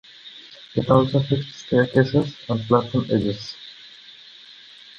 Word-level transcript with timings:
It 0.73 0.89
also 0.89 1.19
fixed 1.19 1.67
staircases 1.67 2.35
and 2.49 2.59
platform 2.61 3.03
edges. 3.11 3.55